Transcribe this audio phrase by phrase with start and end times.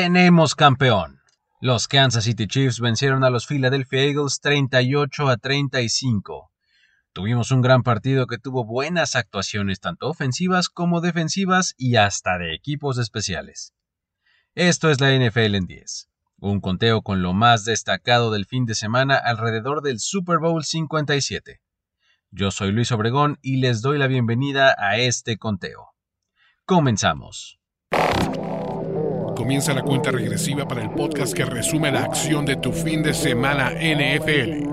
[0.00, 1.18] tenemos campeón.
[1.60, 6.52] Los Kansas City Chiefs vencieron a los Philadelphia Eagles 38 a 35.
[7.12, 12.54] Tuvimos un gran partido que tuvo buenas actuaciones tanto ofensivas como defensivas y hasta de
[12.54, 13.74] equipos especiales.
[14.54, 18.76] Esto es la NFL en 10, un conteo con lo más destacado del fin de
[18.76, 21.60] semana alrededor del Super Bowl 57.
[22.30, 25.88] Yo soy Luis Obregón y les doy la bienvenida a este conteo.
[26.64, 27.58] Comenzamos.
[29.48, 33.14] Comienza la cuenta regresiva para el podcast que resume la acción de tu fin de
[33.14, 34.68] semana NFL.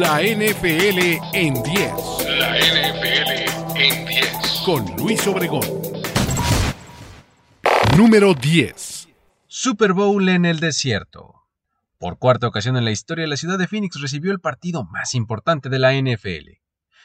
[0.00, 1.92] La NFL en 10.
[2.36, 4.62] La NFL en 10.
[4.66, 5.60] Con Luis Obregón.
[7.96, 9.08] Número 10.
[9.46, 11.44] Super Bowl en el desierto.
[11.96, 15.68] Por cuarta ocasión en la historia, la ciudad de Phoenix recibió el partido más importante
[15.68, 16.58] de la NFL.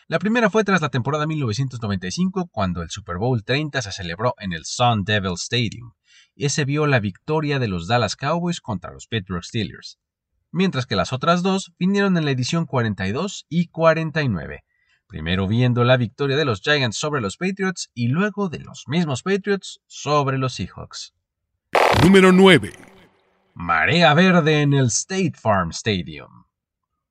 [0.08, 4.52] La primera fue tras la temporada 1995, cuando el Super Bowl 30 se celebró en
[4.52, 5.94] el Sun Devil Stadium,
[6.36, 10.00] y ese vio la victoria de los Dallas Cowboys contra los Pittsburgh Steelers,
[10.52, 14.64] mientras que las otras dos vinieron en la edición 42 y 49,
[15.08, 19.24] primero viendo la victoria de los Giants sobre los Patriots y luego de los mismos
[19.24, 21.14] Patriots sobre los Seahawks.
[22.04, 22.74] Número 9.
[23.54, 26.43] Marea Verde en el State Farm Stadium.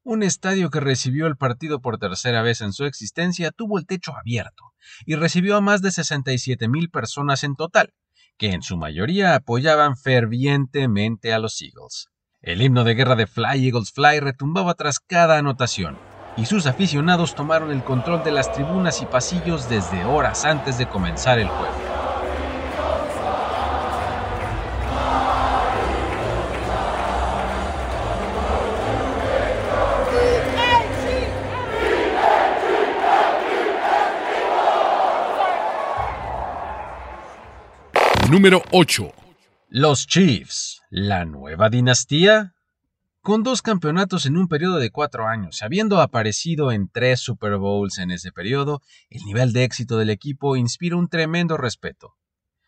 [0.05, 4.13] Un estadio que recibió el partido por tercera vez en su existencia tuvo el techo
[4.17, 4.73] abierto
[5.07, 7.95] y recibió a más de 67 mil personas en total,
[8.37, 12.09] que en su mayoría apoyaban fervientemente a los Eagles.
[12.41, 15.97] El himno de guerra de Fly Eagles Fly retumbaba tras cada anotación,
[16.37, 20.89] y sus aficionados tomaron el control de las tribunas y pasillos desde horas antes de
[20.89, 21.92] comenzar el juego.
[38.33, 39.13] Número 8.
[39.69, 42.55] Los Chiefs, la nueva dinastía.
[43.21, 47.99] Con dos campeonatos en un periodo de cuatro años, habiendo aparecido en tres Super Bowls
[47.99, 52.15] en ese periodo, el nivel de éxito del equipo inspira un tremendo respeto.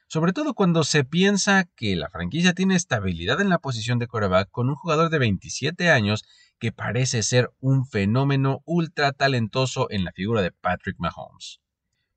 [0.07, 4.51] Sobre todo cuando se piensa que la franquicia tiene estabilidad en la posición de quarterback
[4.51, 6.25] con un jugador de 27 años
[6.59, 11.64] que parece ser un fenómeno ultra talentoso en la figura de Patrick Mahomes.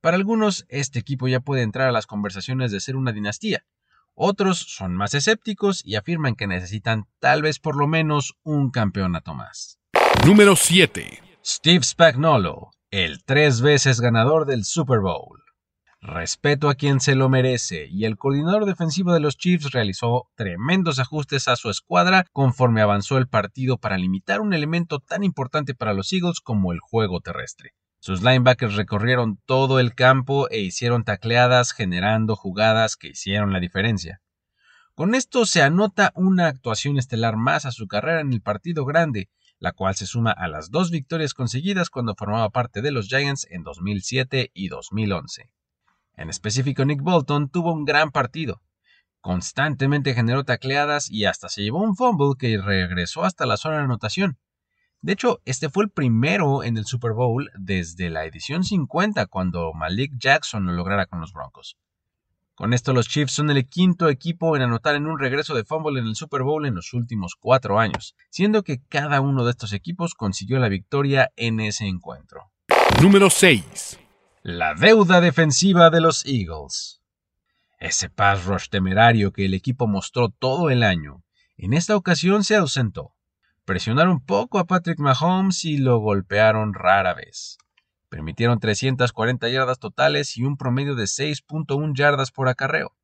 [0.02, 3.66] Para algunos, este equipo ya puede entrar a las conversaciones de ser una dinastía.
[4.14, 9.34] Otros son más escépticos y afirman que necesitan tal vez por lo menos un campeonato
[9.34, 9.80] más.
[10.26, 11.22] Número 7.
[11.46, 15.44] Steve Spagnuolo, el tres veces ganador del Super Bowl.
[16.00, 21.00] Respeto a quien se lo merece, y el coordinador defensivo de los Chiefs realizó tremendos
[21.00, 25.94] ajustes a su escuadra conforme avanzó el partido para limitar un elemento tan importante para
[25.94, 27.74] los Eagles como el juego terrestre.
[28.00, 34.22] Sus linebackers recorrieron todo el campo e hicieron tacleadas generando jugadas que hicieron la diferencia.
[34.94, 39.30] Con esto se anota una actuación estelar más a su carrera en el partido grande,
[39.60, 43.48] la cual se suma a las dos victorias conseguidas cuando formaba parte de los Giants
[43.50, 45.52] en 2007 y 2011.
[46.16, 48.62] En específico, Nick Bolton tuvo un gran partido.
[49.22, 53.84] Constantemente generó tacleadas y hasta se llevó un fumble que regresó hasta la zona de
[53.84, 54.40] anotación.
[55.08, 59.72] De hecho, este fue el primero en el Super Bowl desde la edición 50 cuando
[59.74, 61.78] Malik Jackson lo lograra con los Broncos.
[62.56, 66.02] Con esto los Chiefs son el quinto equipo en anotar en un regreso de fumble
[66.02, 69.72] en el Super Bowl en los últimos cuatro años, siendo que cada uno de estos
[69.72, 72.52] equipos consiguió la victoria en ese encuentro.
[73.02, 73.98] Número 6.
[74.44, 77.00] La deuda defensiva de los Eagles.
[77.80, 81.24] Ese pass rush temerario que el equipo mostró todo el año,
[81.56, 83.14] en esta ocasión se ausentó.
[83.68, 87.58] Presionaron poco a Patrick Mahomes y lo golpearon rara vez.
[88.08, 92.96] Permitieron 340 yardas totales y un promedio de 6.1 yardas por acarreo.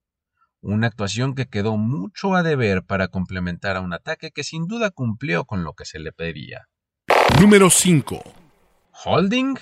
[0.61, 4.89] Una actuación que quedó mucho a deber para complementar a un ataque que sin duda
[4.89, 6.69] cumplió con lo que se le pedía.
[7.41, 8.23] Número 5.
[9.03, 9.57] ¿Holding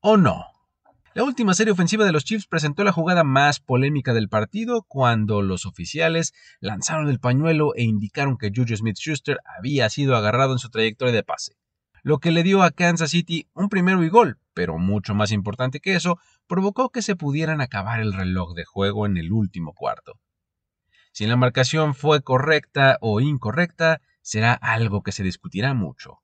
[0.00, 0.55] o no?
[1.16, 5.40] La última serie ofensiva de los Chiefs presentó la jugada más polémica del partido cuando
[5.40, 10.68] los oficiales lanzaron el pañuelo e indicaron que Juju Smith-Schuster había sido agarrado en su
[10.68, 11.56] trayectoria de pase,
[12.02, 15.80] lo que le dio a Kansas City un primero y gol, pero mucho más importante
[15.80, 20.20] que eso, provocó que se pudieran acabar el reloj de juego en el último cuarto.
[21.12, 26.18] Si la marcación fue correcta o incorrecta, será algo que se discutirá mucho.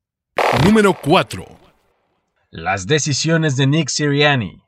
[0.66, 1.46] Número 4.
[2.50, 4.62] Las decisiones de Nick Sirianni.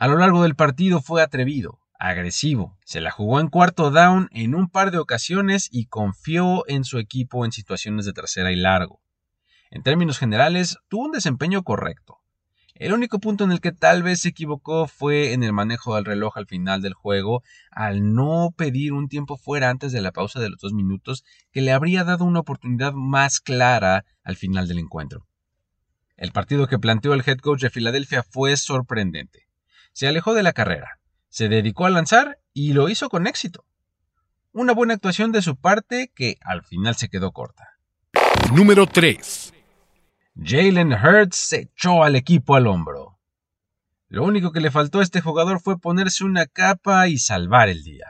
[0.00, 4.54] A lo largo del partido fue atrevido, agresivo, se la jugó en cuarto down en
[4.54, 9.02] un par de ocasiones y confió en su equipo en situaciones de tercera y largo.
[9.70, 12.16] En términos generales, tuvo un desempeño correcto.
[12.74, 16.06] El único punto en el que tal vez se equivocó fue en el manejo del
[16.06, 20.40] reloj al final del juego, al no pedir un tiempo fuera antes de la pausa
[20.40, 24.78] de los dos minutos, que le habría dado una oportunidad más clara al final del
[24.78, 25.26] encuentro.
[26.16, 29.49] El partido que planteó el head coach de Filadelfia fue sorprendente.
[29.92, 30.98] Se alejó de la carrera,
[31.28, 33.64] se dedicó a lanzar y lo hizo con éxito.
[34.52, 37.78] Una buena actuación de su parte que al final se quedó corta.
[38.52, 39.52] Número 3.
[40.42, 43.18] Jalen Hurts se echó al equipo al hombro.
[44.08, 47.84] Lo único que le faltó a este jugador fue ponerse una capa y salvar el
[47.84, 48.06] día.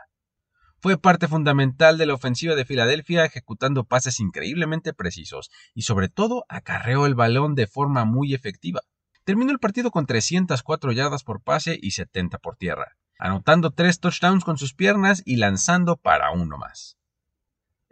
[0.78, 6.46] Fue parte fundamental de la ofensiva de Filadelfia, ejecutando pases increíblemente precisos y sobre todo
[6.48, 8.80] acarreó el balón de forma muy efectiva.
[9.24, 14.44] Terminó el partido con 304 yardas por pase y 70 por tierra, anotando tres touchdowns
[14.44, 16.96] con sus piernas y lanzando para uno más.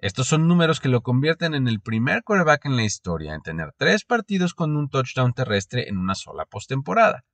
[0.00, 3.74] Estos son números que lo convierten en el primer quarterback en la historia en tener
[3.76, 7.24] tres partidos con un touchdown terrestre en una sola postemporada.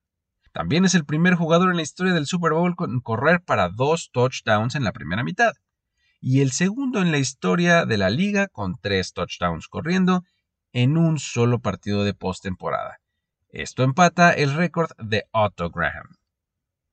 [0.51, 4.11] También es el primer jugador en la historia del Super Bowl con correr para dos
[4.13, 5.53] touchdowns en la primera mitad.
[6.21, 10.23] Y el segundo en la historia de la liga con tres touchdowns corriendo
[10.73, 12.99] en un solo partido de postemporada.
[13.55, 16.17] Esto empata el récord de Otto Graham.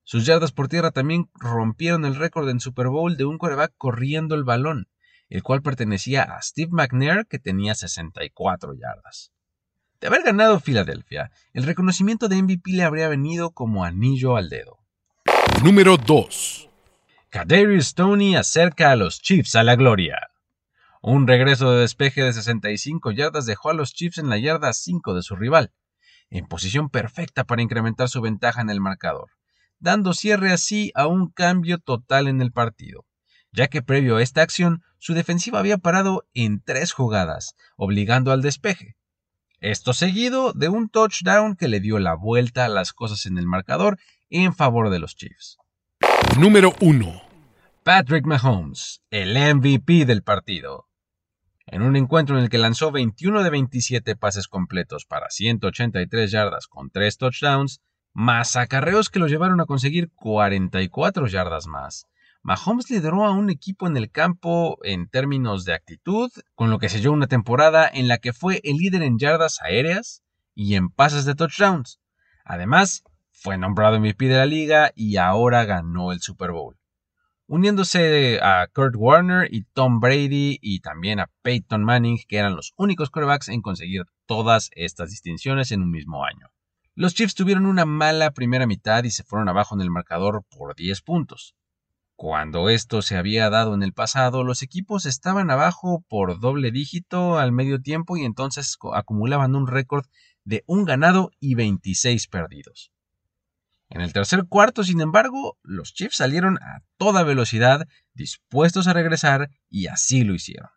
[0.03, 4.35] Sus yardas por tierra también rompieron el récord en Super Bowl de un quarterback corriendo
[4.35, 4.87] el balón
[5.31, 9.31] el cual pertenecía a Steve McNair, que tenía 64 yardas.
[10.01, 14.79] De haber ganado Filadelfia, el reconocimiento de MVP le habría venido como anillo al dedo.
[15.63, 16.69] Número 2.
[17.29, 20.31] Kadarius Stoney acerca a los Chiefs a la gloria.
[21.01, 25.13] Un regreso de despeje de 65 yardas dejó a los Chiefs en la yarda 5
[25.13, 25.71] de su rival,
[26.31, 29.29] en posición perfecta para incrementar su ventaja en el marcador,
[29.77, 33.05] dando cierre así a un cambio total en el partido
[33.51, 38.41] ya que previo a esta acción su defensiva había parado en tres jugadas, obligando al
[38.41, 38.95] despeje.
[39.59, 43.45] Esto seguido de un touchdown que le dio la vuelta a las cosas en el
[43.45, 43.99] marcador
[44.29, 45.57] en favor de los Chiefs.
[46.39, 47.21] Número 1.
[47.83, 50.87] Patrick Mahomes, el MVP del partido.
[51.67, 56.67] En un encuentro en el que lanzó 21 de 27 pases completos para 183 yardas
[56.67, 57.81] con 3 touchdowns,
[58.13, 62.07] más acarreos que lo llevaron a conseguir 44 yardas más.
[62.43, 66.89] Mahomes lideró a un equipo en el campo en términos de actitud, con lo que
[66.89, 70.23] selló una temporada en la que fue el líder en yardas aéreas
[70.55, 71.99] y en pases de touchdowns.
[72.43, 76.80] Además, fue nombrado MVP de la liga y ahora ganó el Super Bowl.
[77.53, 82.71] Uniéndose a Kurt Warner y Tom Brady y también a Peyton Manning, que eran los
[82.77, 86.47] únicos quarterbacks en conseguir todas estas distinciones en un mismo año.
[86.95, 90.77] Los Chiefs tuvieron una mala primera mitad y se fueron abajo en el marcador por
[90.77, 91.53] 10 puntos.
[92.15, 97.37] Cuando esto se había dado en el pasado, los equipos estaban abajo por doble dígito
[97.37, 100.05] al medio tiempo y entonces acumulaban un récord
[100.45, 102.93] de un ganado y 26 perdidos.
[103.91, 109.49] En el tercer cuarto, sin embargo, los Chiefs salieron a toda velocidad, dispuestos a regresar,
[109.69, 110.69] y así lo hicieron.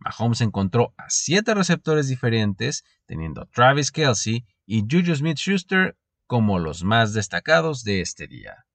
[0.00, 5.96] Mahomes encontró a siete receptores diferentes, teniendo a Travis Kelsey y Juju Smith Schuster
[6.26, 8.66] como los más destacados de este día.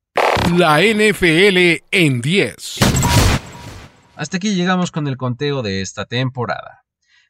[0.57, 2.55] La NFL en 10.
[4.15, 6.85] Hasta aquí llegamos con el conteo de esta temporada.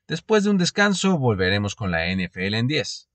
[0.08, 3.10] Después de un descanso volveremos con la NFL en 10.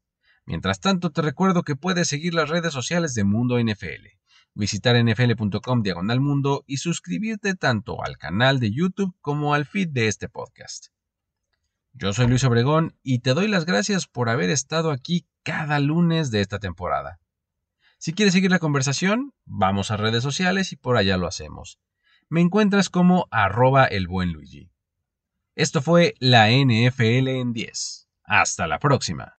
[0.45, 4.09] Mientras tanto te recuerdo que puedes seguir las redes sociales de Mundo NFL,
[4.55, 10.09] visitar nfl.com diagonal mundo y suscribirte tanto al canal de YouTube como al feed de
[10.09, 10.89] este podcast.
[11.93, 16.31] Yo soy Luis Obregón y te doy las gracias por haber estado aquí cada lunes
[16.31, 17.21] de esta temporada.
[17.99, 21.79] Si quieres seguir la conversación, vamos a redes sociales y por allá lo hacemos.
[22.29, 24.73] Me encuentras como arroba el buen Luigi.
[25.55, 28.09] Esto fue la NFL en 10.
[28.25, 29.39] Hasta la próxima.